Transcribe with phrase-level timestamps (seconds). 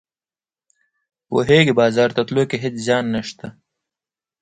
[1.27, 3.47] پوهیږې بازار ته تلو کې هیڅ زیان نشته